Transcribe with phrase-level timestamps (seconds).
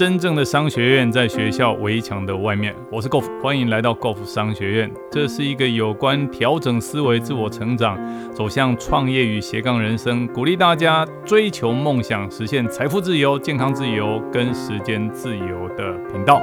[0.00, 2.74] 真正的商学院在学校围墙的外面。
[2.90, 4.90] 我是 Golf，欢迎来到 Golf 商学院。
[5.12, 7.98] 这是一个有关调整思维、自我成长、
[8.32, 16.40] 走向创业与斜杠人生，鼓励大家追求梦想、实现财富自由、健康自由跟时间自由的频道。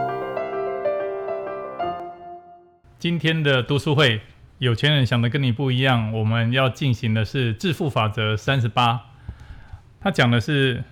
[2.99, 4.21] 今天的读书会，
[4.59, 6.13] 有钱人想的跟你不一样。
[6.13, 9.01] 我们要进行的是致富法则三十八，
[9.99, 10.83] 他讲的是。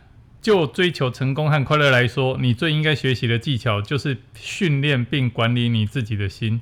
[0.46, 6.62] 就追求成功和快乐来说，你最应该学习的技巧就是训练并管理你自己的心。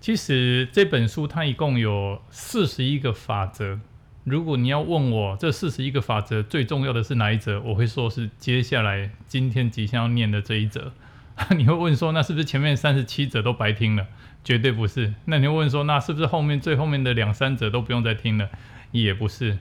[0.00, 3.78] 其实这本书它一共有四十一个法则。
[4.24, 10.94] 如果你要问我这四十一个法则最重要的是哪一则，我会说是接下来今天即将要念的这一则。
[11.54, 14.06] 你会问说，那是不是前面三十七则都白听了？
[14.42, 15.12] 绝对不是。
[15.26, 18.48] 那你会问说，那是不是后面最后面的两三则都不用再听了？
[18.90, 19.58] 也不是。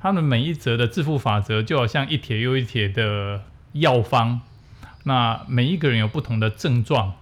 [0.00, 4.40] 他们每一则的致富法则就好像一帖又一帖的药方，
[5.04, 7.14] 那每一个人有不同的症状，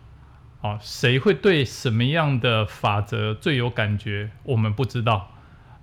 [0.61, 4.31] 哦，谁会对什么样的法则最有感觉？
[4.45, 5.33] 我们不知道。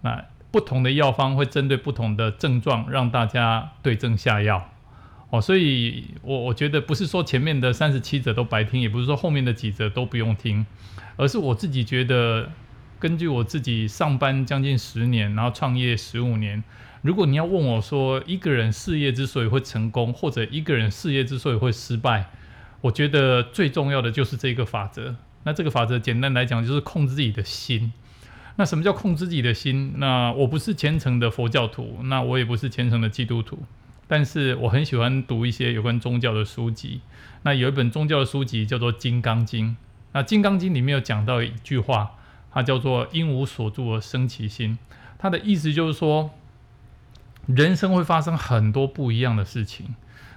[0.02, 4.70] 那不同的药方会针对不同的症状，让大家对症下药。
[5.32, 10.66] 哦，所以我我觉得不是说前面的三十七则都白听，也不是说后面的几则都不用听，
[11.18, 12.52] 而是我自己觉得，
[13.06, 16.64] 根据我自己上班将近十年，然后创业十五年。
[17.04, 22.32] 如果你要问我说，一个人事业之所以会成功，或者一个人事业之所以会失败，
[22.82, 25.16] 我觉得最重要的就是这个法则。
[25.44, 27.94] 那这个法则简单来讲，就是控制自己的心。
[28.56, 29.94] 那什么叫控制自己的心？
[29.98, 33.60] 那我不是虔诚的佛教徒，那我也不是虔诚的基督徒，
[34.08, 37.02] 但是我很喜欢读一些有关宗教的书籍。
[37.44, 39.68] 那有一本宗教的书籍叫做《金刚经》。
[40.14, 42.14] 那《金刚经》里面有讲到一句话，
[42.56, 44.80] 它叫做“因无所住而生其心”。
[45.20, 46.32] 它的意思就是说。
[47.48, 49.94] 人生会发生很多不一样的事情，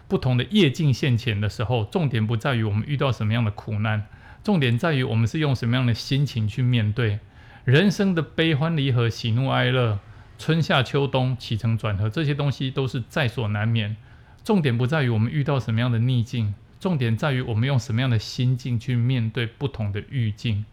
[0.08, 4.04] 不同的业境现前的时候，重点不在于我们遇到什么样的苦难，
[4.44, 7.18] 重点在于我们是用什么样的心情去面对
[7.64, 10.00] 人生的悲欢离合、喜怒哀乐、
[10.38, 13.96] 春夏秋冬、起承转合，这些东西都是在所难免。
[14.44, 20.66] 重点不在于我们遇到什么样的逆境，重点在于我们用什么样的心境去面对不同的遇境。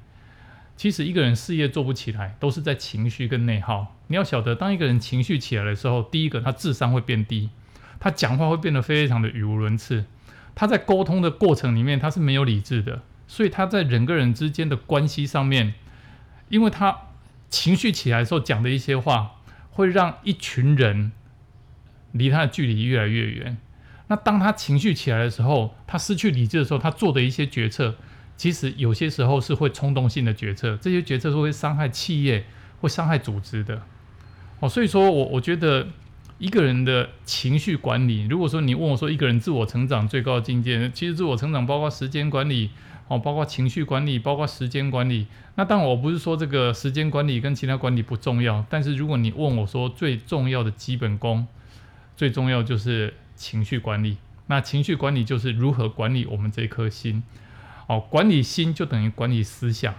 [0.75, 3.95] 其实一个人事业做不起来，都是在情绪跟内耗。
[4.07, 7.49] 你要晓得，当一个人情绪起来的时候，第一个他智商会变低，
[7.99, 10.03] 他讲话会变得非常的语无伦次，
[10.53, 15.73] 他在沟通的过程里面他是没有理智的，所以他在人跟人之间的关系上面，
[16.49, 16.97] 因为他
[17.49, 19.37] 情绪起来的时候讲的一些话，
[19.71, 21.13] 会让一群人
[22.11, 23.57] 离他的距离越来越远。
[24.07, 27.95] 那当他情绪起来的时候，他失去理智的时候，他做的一些决策。
[28.37, 32.45] 其实有些时候是会冲动性的决策，这些决策是会伤害企业、
[32.81, 33.81] 会伤害组织的。
[34.59, 35.87] 哦，所以说我我觉得
[36.37, 42.71] 一个人的情绪管理，如果说你问我说一个人自我成长最高境界，其实自我成长包括时间管理，
[43.07, 45.27] 哦，包括情绪管理，包括时间管理。
[45.55, 51.47] 那当然我不是说这个时间管理跟其他管理不重要，但是如果你问我说最重要的基本功，
[52.17, 54.17] 最重要就是情绪管理。
[54.47, 57.23] 那情绪管理就是如何管理我们这颗心。
[57.87, 59.93] 哦，管理心就等于管理思想。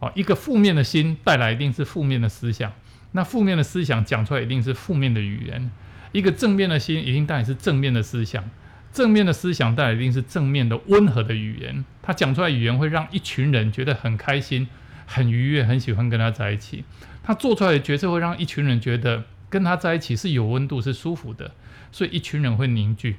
[0.00, 2.72] 哦，一个负面的心带来一定是负面的思想，
[3.12, 5.70] 那负面的思想讲出来一定是负面的语言。
[6.12, 8.48] 一个正面的心一定带来是正面的思想，
[8.92, 11.84] 正面的思想带来一定是正面的温和的语言。
[12.00, 14.68] 他讲出来语言会让一群人觉得很开心、
[15.04, 16.84] 很愉悦、很喜欢跟他在一起。
[17.24, 21.52] 他做出来的决策会让一群人觉得跟他在一起是有温度、是舒服的，
[21.90, 23.16] 所以一群人会凝聚，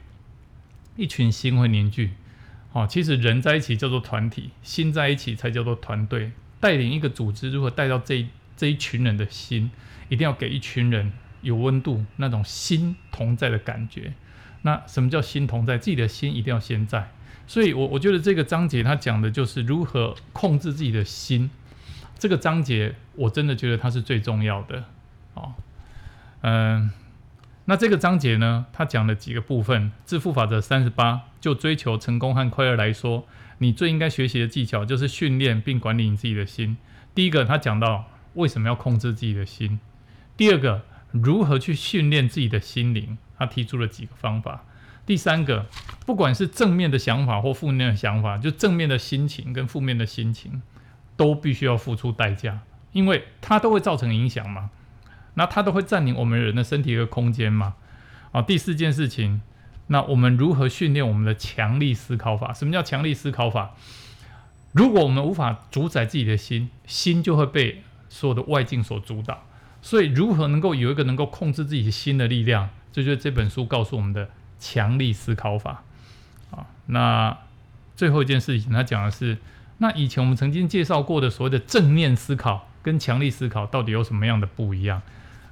[0.95, 2.11] 一群心会凝聚。
[2.72, 6.31] 哦，其实人在一起叫做团体，心在一起才叫做团队。
[6.59, 8.25] 带领一个组织，如果带到这
[8.56, 9.72] 这一群人的心，
[10.09, 14.13] 一定要给一群人有温度，那种心同在的感觉。
[14.62, 15.78] 那什么叫心同在？
[15.78, 17.09] 自己的心一定要先在。
[17.47, 21.50] 所以，我我觉得这个章节它讲的就是如何控制自己的心。
[22.19, 24.84] 这个章节我真的觉得它是最重要的。
[25.34, 25.53] 哦，
[26.41, 26.91] 嗯。
[27.69, 29.91] 那这个章节呢，它讲了几个部分。
[30.03, 33.28] 致富法则三十八，就追求成功和快乐来说，
[33.59, 36.78] 你最应该学习的技巧就是训练并管理你自己的心。
[37.14, 39.78] 第一个，他讲到为什么要控制自己的心；
[40.35, 44.66] 第二个，如何去训练自己的心灵，他提出了几个方法；
[45.05, 45.67] 第三个，
[46.08, 50.64] 不管是正面的想法或负面的想法，就正面的心情跟负面的心情，
[51.16, 52.61] 都必须要付出代价，
[52.93, 54.72] 因为它都会造成影响嘛。
[55.35, 57.76] 那它都会占领我们人的身体一个空间嘛？
[58.31, 59.41] 啊，第四件事情，
[59.87, 62.53] 那我们如何训练我们的强力思考法？
[62.53, 63.72] 什么叫强力思考法？
[64.72, 69.43] 如果我们无法主宰自己的心，心就会被所有的外境所主导。
[69.81, 72.70] 所以，如何能够有一个能够控制自己心的力量？
[72.91, 74.29] 这就是这本书告诉我们的
[74.59, 75.84] 强力思考法
[76.52, 76.67] 啊。
[76.85, 77.37] 那
[77.96, 79.40] 最后一件事情，他讲的是，
[79.79, 85.02] 那以前我们曾经介绍过的所谓的正念思考跟强力思考到底有什么样的不一样？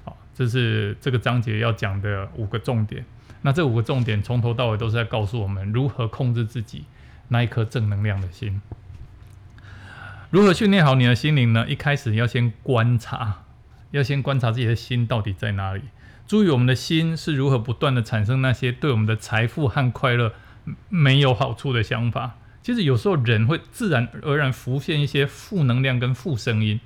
[0.03, 3.05] 好，这是这个章节要讲的五个重点。
[3.41, 6.85] 那这五个重点从头到尾都是在告诉我们如何控制自己
[7.27, 8.61] 那一颗正能量的心。
[10.29, 11.65] 如何训练好你的心灵呢？
[11.69, 13.43] 一开始要先观察，
[13.91, 15.81] 要先观察自己的心到底在哪里。
[16.27, 20.33] 注意我们的心是如何不断的产生那些对我们的财富和快乐
[20.89, 22.35] 没有好处的想法。
[22.61, 26.81] 其实有时候人会自然而然浮现一些负能量跟负声音，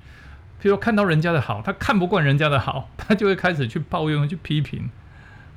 [0.62, 4.88] 譬如说看到人家的好，他看不惯人家的好， 他就会开始去抱怨、去批评。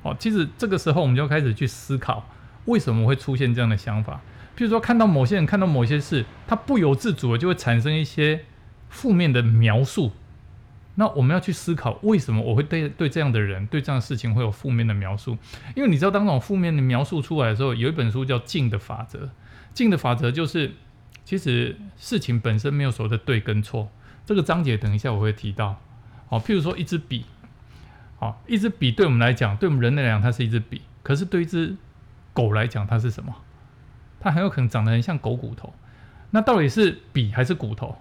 [0.02, 2.28] 哦，其实这个时候我们就开始去思考，
[2.64, 4.20] 为什么会出现这样的想法？
[4.56, 8.44] 譬如说，看到某些人看到某些事，他不由自主的就会产生一些
[8.88, 10.10] 负面的描述。
[10.96, 15.36] 那我们要去思考，为什么我会对对这样的人、对这样的事情会有负面的描述？
[15.76, 19.18] 因为你知道，当这种负面的描述出来的时候，有一本书叫《静的法则》。
[19.74, 20.72] 静的法则就是，
[21.24, 23.90] 其实事情本身没有所谓的对跟错。
[24.26, 25.80] 这个章节等一下我会提到。
[26.28, 27.24] 好，譬如说一支笔，
[28.18, 30.82] 好，一支笔对我们来讲，对我们人类来讲，它是一支笔。
[31.04, 31.76] 可是对一只
[32.34, 33.32] 狗来讲，它是什么？
[34.18, 35.72] 它很有可能长得很像狗骨头，
[36.32, 37.96] 那到底是笔还是骨头？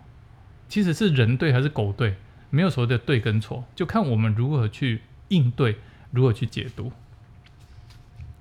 [0.67, 2.15] 其实是人对还是狗对？
[2.49, 5.77] 没有所谓的对跟错，就看我们如何去应对，
[6.09, 6.91] 如何去解读。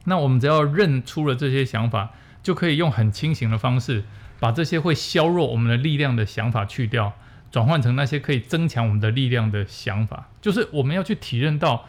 [0.04, 4.04] 那我们只要认出了这些想法，就可以用很清醒的方式，
[4.40, 7.12] 把这些会削弱我们的力量的想法去掉，
[7.54, 10.28] 转换成那些可以增强我们的力量的想法。
[10.42, 11.84] 就是我们要去体认到，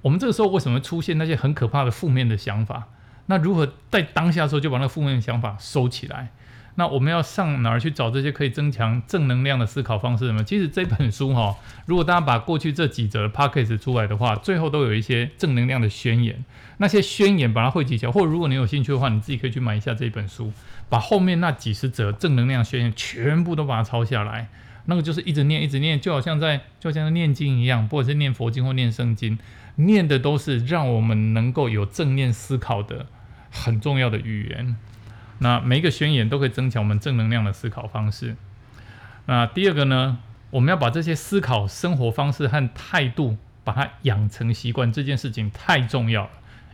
[0.00, 2.84] 我们这个时候为什么出现那些很可怕的负面的想法。
[3.26, 6.30] 那如何在当下的时候就把那负面的想法收起来？
[6.76, 10.42] 那我们要上哪儿去找这些可以增强正能量的思考方式呢？
[10.42, 16.42] 其实这本书哈，如果大家把过去这几则 p o c k e 出来的话，最后都有一些正能量的宣言。
[16.78, 20.50] 那些宣言把它汇集起来，或者如果你有兴趣的话，你自己可以去买一下这本书，
[20.88, 24.48] 把后面那几十则正能量宣言全部都把它抄下来。
[24.86, 29.38] 那个就是一直念，一直念，就好像在就像在念经一样，不管是念佛经或念圣经，
[29.76, 33.06] 念的都是让我们能够有正念思考的。
[33.52, 34.76] 很重要的语言，
[35.40, 38.36] 那每一个宣言都可以增强我们正能量的思考方式。
[39.26, 40.18] 那第二个呢，
[40.50, 46.30] 我们要把这些思考生活方式和态度，把它养成习惯，这件事情太重要了。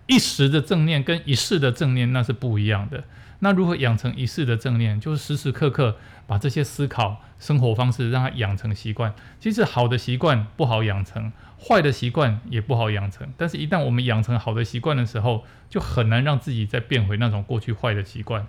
[0.06, 3.04] 一时的正念跟一世的正念那是不一样的。
[3.38, 5.00] 那如何养成一世的正念？
[5.00, 9.14] 就是时时刻刻把这些思考生活方式让它养成习惯。
[9.38, 11.32] 其实好的习惯不好养成。
[11.58, 18.46] 坏的习惯也不好养成，但是，一旦我们养成好的习惯的时候，就很难让自己再变回那种过去坏的习惯。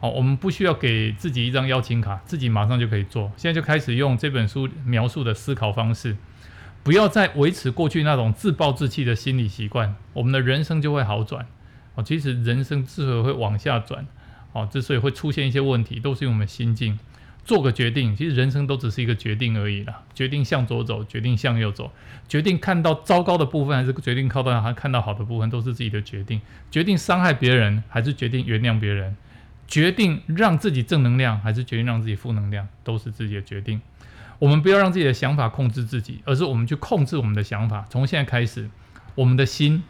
[0.00, 3.30] 好，我们不需要给自己一张邀请卡，自己马上就可以做。
[3.36, 6.16] 现在就开始用这本书描述的思考方式，
[6.82, 11.46] 不要再维持过去那种自暴自弃的心理习惯，我们的人生就会好转。
[11.96, 14.06] 哦，其实人生之所以会往下转，
[14.52, 16.98] 哦，之所以会出现一些问题，都是因为我们心境。
[17.44, 20.02] 做个决定，其实人生都只是一个决定而已啦。
[20.14, 21.90] 决定向左走，决定向右走，
[22.28, 26.42] 决定看到糟糕的部分，还是决定靠到还看到好的部分，都是自己的决定。
[26.70, 29.16] 决定伤害别人，还是决定原谅别人？
[29.66, 33.80] 决定让自己正能量，还是决定让自己负能量，都是自己的决定。
[34.38, 37.86] 我们不要让自己的想法控制自己，而是我们去控制我们的想法。
[37.88, 38.68] 从现在开始，
[39.14, 39.82] 我们的心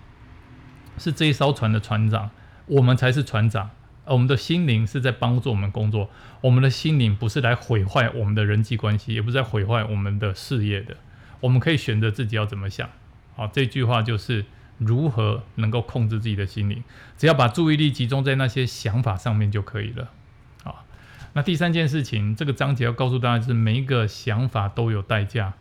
[0.96, 2.30] 是这一艘船的船长，
[2.66, 3.70] 我们才是船长。
[4.08, 10.96] 我们的心灵是在帮助我们工作，我们的心灵不是来毁坏我们的人际关系，也不是在毁坏我们的事业的。
[11.40, 12.88] 我们可以选择自己要怎么想。
[13.36, 14.44] 好，这句话就是
[14.78, 16.82] 如何能够控制自己的心灵，
[17.16, 20.10] 只要把注意力集中在那些想法上面就可以了。
[20.64, 20.84] 好，
[21.34, 25.52] 那第三件事情，这个章节要告诉大家是每一个想法都有代价。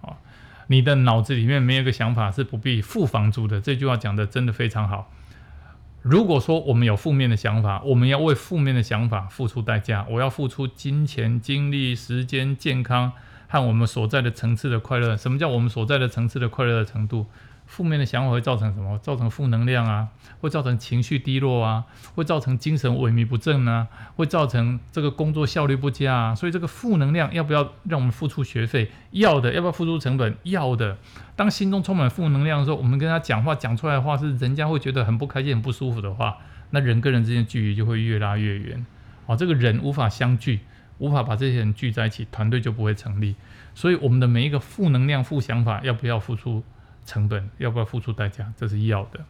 [0.00, 0.20] 好，
[0.66, 3.60] 你的脑子里面没有一个想法是不必付房租的。
[3.60, 5.10] 这句话讲的真的非常好。
[6.08, 10.06] 如果说我们有负面的想法，我们要为负面的想法付出代价。
[10.08, 13.10] 我要付出金钱、精力、时间、健康
[13.48, 15.16] 和我们所在的层次的快乐。
[15.16, 17.26] 什么叫我们所在的层次的快乐的程度？
[17.66, 18.96] 负面的想法会造成什么？
[18.98, 20.08] 造成负能量啊，
[20.40, 26.34] 会造成情绪低落啊，会造成精神萎靡不振啊，会造成这个工作效率不佳啊。
[26.34, 28.90] 所以这个负能量要不要让我们付出学费？
[29.10, 29.52] 要的。
[29.52, 30.36] 要不要付出成本？
[30.44, 30.96] 要的。
[31.34, 36.38] 当心中充满负能量的时候，我们跟他讲话讲出来的话是人家会觉得很不开心、很不舒服的话，
[36.70, 38.86] 那人跟人之间距离就会越拉越远。
[39.26, 40.60] 哦，这个人无法相聚，
[40.98, 43.34] 无法把这些人聚在一起，团队就不会成立。
[43.74, 46.62] 所以我们的每一个负能量、负想法，要不要付出？
[47.06, 48.52] 成本要不要付出代价？
[48.58, 49.20] 这是要的。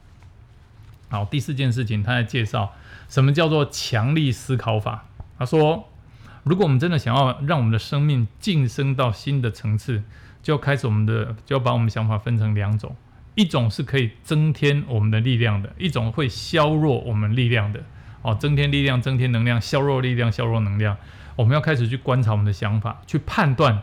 [1.09, 2.73] 好，第四件事情，他在介绍
[3.09, 5.05] 什么叫做强力思考法。
[5.39, 5.89] 他说，
[6.43, 10.03] 如果我们真的想要让我们的生命晋升到新的层次，
[10.43, 12.97] 就要开始我们的，就要把我们想法分成两种：
[13.37, 17.85] 一种是可以增添我们的力量的，一种会削弱我们力量的。
[18.23, 20.97] 哦，增添力量，增添能量，削弱力量，削弱能量。
[21.37, 23.83] 我们要开始去观察我们的想法，去判断，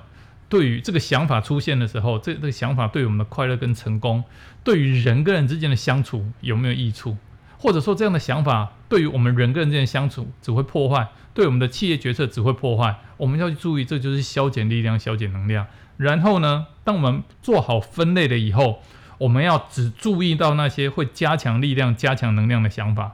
[0.53, 4.23] 对于这个想法出现的时候，这这个想法对我们的快乐跟成功，
[4.63, 7.17] 对于人跟人之间的相处有没有益处？
[7.57, 12.97] 或者说这样的想法对于我们人跟人之间相处只会破坏，对我们的企业决策只会破坏。
[13.17, 15.65] 我们要去注意，这就是消减力量、消减能量。
[15.97, 18.83] 然后呢，当我们做好分类了以后，
[19.17, 23.13] 我们要只注意到那些会加强力量、加强能量的想法。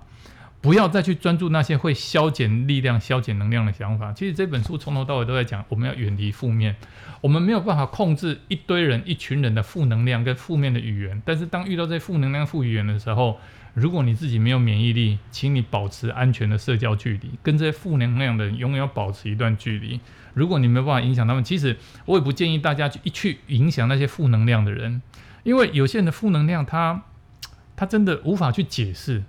[0.61, 4.11] 不要再去专注那些会消减力量、消减能量的想法。
[4.11, 6.75] 其实这本书从头到尾都在讲，我们要远离负面。
[7.21, 11.21] 我们没有办法控制一堆人、一群人的负能量跟负面的语言。
[11.25, 13.39] 但是当遇到这负能量、负语言的时候，
[13.73, 20.01] 如果你自己没有免疫力，请你保持安全的社交距离，跟这些负能量的人永远要保持一段距离。
[20.33, 25.01] 如果你没有办法影响他们，其实我也不建议大家去一去影响那些负能量的人，
[25.43, 27.03] 因为有些人的负能量，他
[27.77, 29.23] 他真的无法去解释。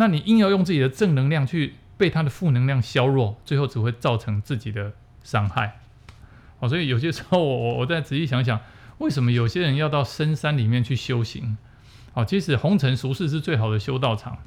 [0.00, 4.92] 那你硬要用自己的正能量去被他的负能量削弱，最后只会造成自己的
[5.24, 5.80] 伤害。
[6.60, 8.60] 哦，所以有些时候我我我再仔细想想，
[8.98, 11.58] 为什么有些人要到深山里面去修行？
[12.14, 14.38] 哦，即使红尘俗世是最好的修道场，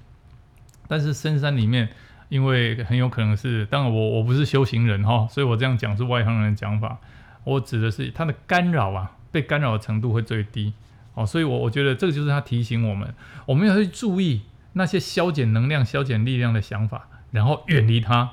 [0.88, 1.90] 但是深山里面，
[2.30, 6.98] 因为很有可能是，当然我我不是修行人哈，所以我这样讲是外行人的讲法。
[7.44, 10.74] 我指的是他的干扰啊，被干扰的程度会最低。
[11.14, 13.14] 哦，所以我我觉得这个就是他提醒我们，
[13.46, 14.44] 我们要去注意。
[14.74, 18.32] 那些消减能量、消减力量的想法，然后远离它。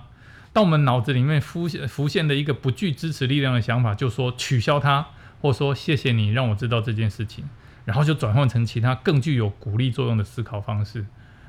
[0.53, 5.07] 当我们脑子里面浮现浮现的一个不具支持力量的想法，就说取消它，
[5.41, 7.45] 或说谢谢你让我知道这件事情，
[7.85, 11.07] 然后就转换成其他更具有鼓励作用的思考方式。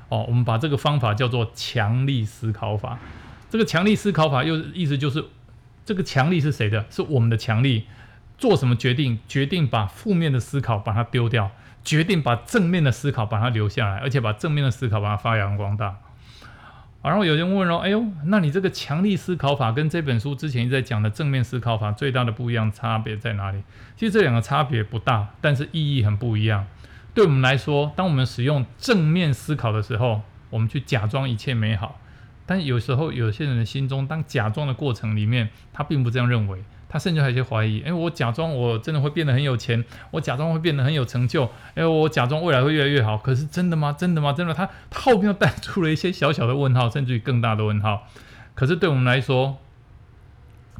[0.08, 2.98] 哦，我们把这个方法叫做强力思考法。
[3.48, 5.24] 这个强力思考法又意思就是，
[5.84, 6.84] 这个强力是谁的？
[6.90, 7.84] 是我们的强力。
[8.38, 9.18] 做什么决定？
[9.28, 11.50] 决定把负面的思考把它丢掉。
[11.84, 15.96] 决定把正面的思考把它留下来，而且把正面的思考把它发扬光大。
[17.02, 23.62] 然后有人问喽：“哎呦，那你这个强力思考法跟这本书之前一直在讲的正面思考法最大的不一样差别在哪里？”
[23.96, 26.66] 其实这两个差别不大，但是意义很不一样。
[27.14, 30.20] 对我们来说，当我们使用正面思考的时候，
[30.50, 31.98] 我们去假装一切美好；
[32.50, 36.64] 但有时候有些人的心中，当假装的过程里面，他并不这样认为。
[36.88, 43.94] 他甚至还有些怀疑，哎，我假装我真的会变得很有钱，我假装会变得很有成就，哎，我假装未来会越来越好，可是真的吗？
[43.96, 44.32] 真的吗？
[44.32, 44.52] 真的？
[44.52, 48.08] 他他后面又带出了一些小小的问号，甚至于更大的问号。
[48.56, 49.58] 可是对我们来说，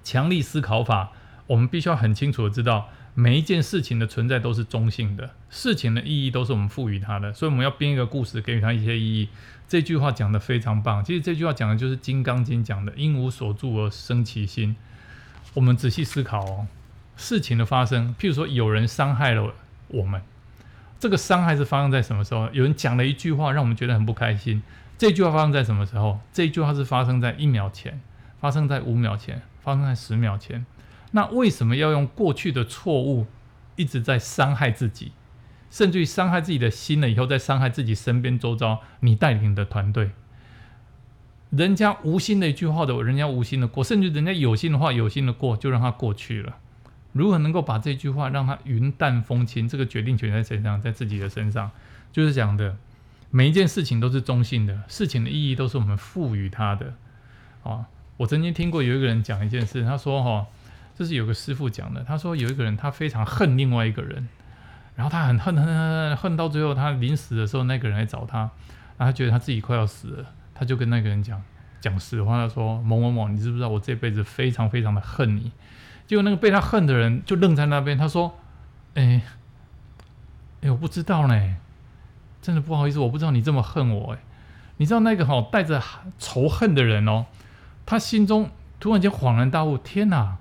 [0.03, 1.13] 强力思考法，
[1.47, 9.29] 我们必须要很清楚的知道，每一件事情的存在都是中性的，事情的意义都是我们赋予它的，所以我们要编一个故事，给予它一些意义。
[9.69, 14.75] 这句话讲的非常棒，其实这句话讲的就是《金刚经》讲的“因无所住而生其心”。
[15.55, 16.67] 我们仔细思考哦，
[17.17, 19.53] 事情的发生，譬如说有人伤害了
[19.89, 20.23] 我们，
[20.99, 22.49] 这个伤害是发生在什么时候？
[22.53, 24.63] 有人讲了一句话，让我们觉得很不开心。
[24.97, 26.21] 这句话发生在什么时候？
[26.33, 28.01] 这句话是发生在一秒前，
[28.41, 30.65] 发生在五秒前，发生在十秒前。
[31.13, 33.27] 那为什么要用过去的错误
[33.77, 35.13] 一直在伤害自己，
[35.71, 40.11] 甚至于伤害自己的心了以后，再伤害自己身边周遭你带领的团队？
[41.51, 46.57] 人家无心的一句话的，人家无心的过，甚至人家有心的话，有心的过，就让他过去了。
[47.13, 49.69] 如何能够把这句话让他云淡风轻？
[49.69, 50.81] 这个决定权在身上？
[50.81, 51.73] 在自己的身上。
[52.13, 52.77] 就是讲的，
[53.31, 56.95] 每一件事情都是中性的，事情的意义都是我们赋予它的。
[57.65, 57.87] 啊，
[58.17, 60.47] 我曾经听过有一个人讲一件事，他说：“哈，
[61.01, 62.05] 这是有个师傅讲的。
[62.05, 64.29] 他说有一个人他非常恨另外一个人，
[64.95, 68.41] 然后他很恨恨恨恨到最后，他临死的时候，那个人来找他，
[68.99, 71.43] 然后他觉得他自己快要死了。”他就跟那个人讲
[71.81, 75.53] 讲实话，他说某某某，你知不知道我这辈子非常非常的恨你？
[76.07, 78.39] 结果那个被他恨的人就愣在那边，他说
[78.93, 79.23] ：“哎，
[80.61, 81.57] 哎，我不知道呢，
[82.43, 84.13] 真的不好意思，我不知道你这么恨我。
[84.13, 84.19] 哎，
[84.77, 85.83] 你知道那个哈带着
[86.19, 87.25] 仇恨的人哦，
[87.87, 90.37] 他心中突然间恍然大悟，天哪，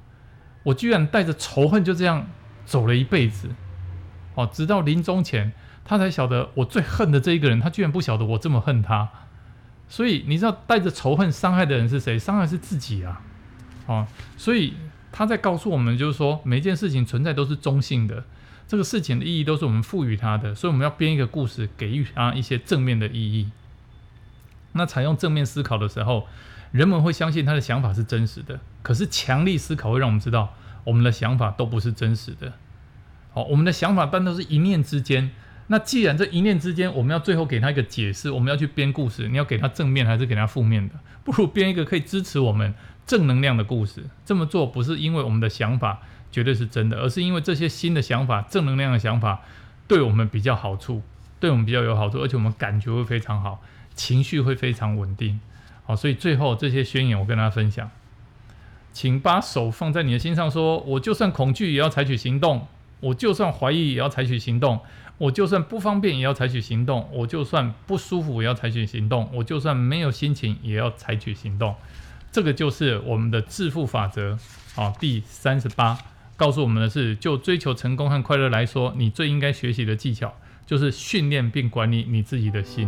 [0.64, 2.28] 我居然带着仇恨就这样
[2.66, 3.50] 走了一辈子。
[4.36, 9.10] 哦，直到临终前，他才晓得我最恨的这一个人，他居然不晓得我这么恨他。”
[9.92, 12.20] 所以你知道带着仇恨伤害的人是谁？
[12.20, 13.22] 伤害是自己啊！
[13.88, 14.06] 哦，
[14.38, 14.76] 所以
[15.12, 18.24] 他在告诉我们，就是说每件事情存在都是中性的，
[18.68, 23.50] 这个事情的意义都是我们赋予它的，所以我们要编一个故事，给予它一些正面的意义。
[24.74, 26.28] 那采用正面思考的时候，
[26.72, 28.60] 人们会相信他的想法是真实的。
[28.82, 32.54] 可是强力思考会让我们知道，我们的想法都不是真实的。
[33.32, 35.32] 好，我们的想法但都是一念之间。
[35.68, 40.96] 那既然这一念之间，我们要最后给他一个解释，我们要去编故事，你要给他正面还是给他负面的？
[41.24, 42.74] 不如编一个可以支持我们
[43.06, 44.06] 正能量的故事。
[44.26, 49.42] 这么做不是因为我们的想法绝对是真的，而是因为这些新的想法、正能量的想法
[49.88, 51.04] 对我们比较好处，
[51.40, 53.62] 对我们比较有好处，而且我们感觉会非常好，
[53.94, 55.40] 情绪会非常稳定。
[55.90, 57.90] 好，所以最后这些宣言我跟大家分享，
[58.94, 62.68] 请把手放在你的心上，说我就算恐惧也要采取行动，
[63.00, 64.82] 我就算怀疑也要采取行动，
[65.18, 71.74] 我就算不方便也要采取行动，我就算不舒服也要采取行动，我就算没有心情也要采取行动。
[72.32, 74.38] 这个就是我们的致富法则，
[74.76, 75.98] 好，第三十八
[76.38, 80.36] 告诉我们的是，就追求成功和快乐来说，你最应该学习的技巧
[80.68, 82.88] 就是训练并管理你自己的心。